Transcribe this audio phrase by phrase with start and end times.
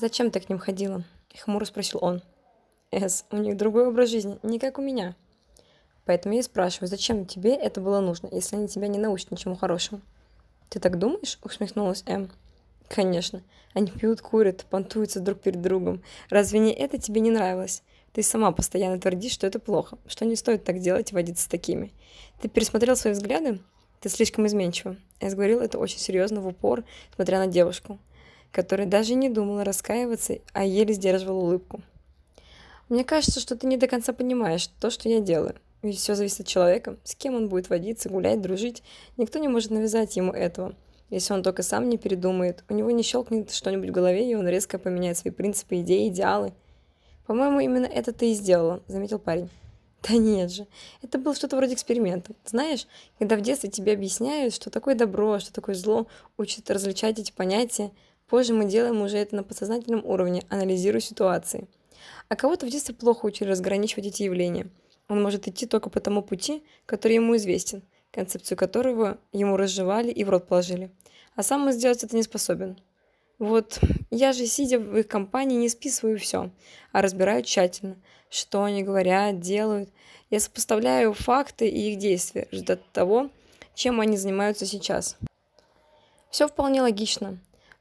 [0.00, 1.02] «Зачем ты к ним ходила?»—
[1.42, 2.22] хмуро спросил он.
[2.92, 5.16] «Эс, у них другой образ жизни, не как у меня».
[6.04, 9.56] Поэтому я и спрашиваю, зачем тебе это было нужно, если они тебя не научат ничему
[9.56, 10.00] хорошему?
[10.68, 12.30] «Ты так думаешь?»— усмехнулась Эм.
[12.86, 13.42] «Конечно.
[13.74, 16.04] Они пьют, курят, понтуются друг перед другом.
[16.30, 17.82] Разве не это тебе не нравилось?
[18.12, 21.48] Ты сама постоянно твердишь, что это плохо, что не стоит так делать и водиться с
[21.48, 21.92] такими.
[22.40, 23.58] Ты пересмотрел свои взгляды?
[24.00, 24.96] Ты слишком изменчива».
[25.20, 26.84] Я говорил это очень серьезно, в упор,
[27.16, 27.98] смотря на девушку,
[28.52, 31.80] которая даже не думала раскаиваться, а еле сдерживала улыбку.
[32.88, 35.54] «Мне кажется, что ты не до конца понимаешь то, что я делаю.
[35.82, 38.82] Ведь все зависит от человека, с кем он будет водиться, гулять, дружить.
[39.16, 40.74] Никто не может навязать ему этого.
[41.10, 44.48] Если он только сам не передумает, у него не щелкнет что-нибудь в голове, и он
[44.48, 46.52] резко поменяет свои принципы, идеи, идеалы.
[47.26, 49.48] «По-моему, именно это ты и сделала»,— заметил парень.
[50.02, 50.66] Да нет же,
[51.02, 52.32] это было что-то вроде эксперимента.
[52.44, 52.86] Знаешь,
[53.18, 56.06] когда в детстве тебе объясняют, что такое добро, что такое зло,
[56.36, 57.90] учат различать эти понятия,
[58.28, 61.68] позже мы делаем уже это на подсознательном уровне, анализируя ситуации.
[62.28, 64.68] А кого-то в детстве плохо учили разграничивать эти явления–
[65.08, 70.22] он может идти только по тому пути, который ему известен, концепцию которого ему разжевали и
[70.22, 70.90] в рот положили.
[71.34, 72.78] А сам он сделать это не способен.
[73.38, 73.80] Вот
[74.10, 76.50] я же, сидя в их компании, не списываю все,
[76.92, 77.96] а разбираю тщательно,
[78.28, 79.90] что они говорят, делают.
[80.28, 83.30] Я сопоставляю факты и их действия, ждать того,
[83.74, 85.16] чем они занимаются сейчас.
[86.30, 87.38] Все вполне логично.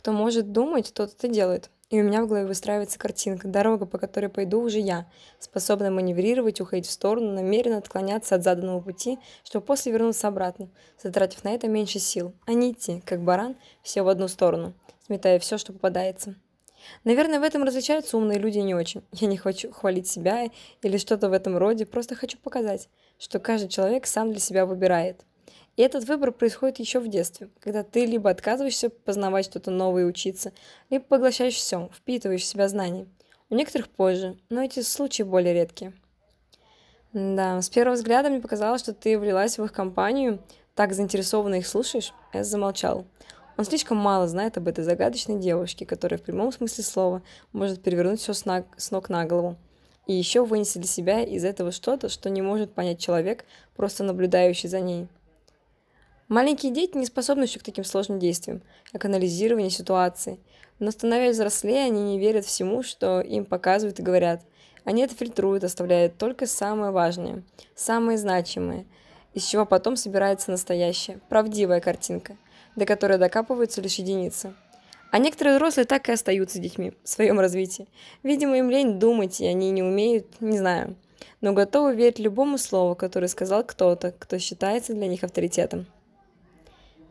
[0.00, 1.68] Кто может думать, тот это делает.
[1.90, 5.06] И у меня в голове выстраивается картинка, дорога, по которой пойду уже я,
[5.38, 10.70] способная маневрировать, уходить в сторону, намеренно отклоняться от заданного пути, чтобы после вернуться обратно,
[11.02, 14.72] затратив на это меньше сил, а не идти, как баран, все в одну сторону,
[15.04, 16.34] сметая все, что попадается.
[17.04, 19.02] Наверное, в этом различаются умные люди не очень.
[19.12, 20.48] Я не хочу хвалить себя
[20.80, 25.26] или что-то в этом роде, просто хочу показать, что каждый человек сам для себя выбирает.
[25.76, 30.06] И этот выбор происходит еще в детстве, когда ты либо отказываешься познавать что-то новое и
[30.06, 30.52] учиться,
[30.90, 33.08] либо поглощаешь все, впитываешь в себя знаний.
[33.48, 35.92] У некоторых позже, но эти случаи более редкие.
[37.12, 40.40] Да, с первого взгляда мне показалось, что ты влилась в их компанию,
[40.74, 42.12] так заинтересованно их слушаешь.
[42.32, 43.04] Эс замолчал.
[43.56, 48.20] Он слишком мало знает об этой загадочной девушке, которая в прямом смысле слова может перевернуть
[48.20, 48.64] все с, на...
[48.76, 49.56] с ног на голову.
[50.06, 53.44] И еще вынести для себя из этого что-то, что не может понять человек,
[53.76, 55.08] просто наблюдающий за ней.
[56.30, 60.38] Маленькие дети не способны еще к таким сложным действиям, как анализирование ситуации.
[60.78, 64.40] Но становясь взрослее, они не верят всему, что им показывают и говорят.
[64.84, 67.42] Они это фильтруют, оставляют только самое важное,
[67.74, 68.86] самое значимое,
[69.34, 72.36] из чего потом собирается настоящая, правдивая картинка,
[72.76, 74.54] до которой докапываются лишь единицы.
[75.10, 77.88] А некоторые взрослые так и остаются детьми в своем развитии.
[78.22, 80.94] Видимо, им лень думать, и они не умеют, не знаю,
[81.40, 85.86] но готовы верить любому слову, которое сказал кто-то, кто считается для них авторитетом.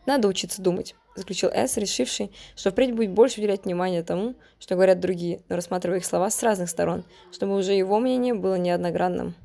[0.09, 4.99] Надо учиться думать, заключил Эс, решивший, что впредь будет больше уделять внимание тому, что говорят
[4.99, 9.35] другие, но рассматривая их слова с разных сторон, чтобы уже его мнение было неодногранным.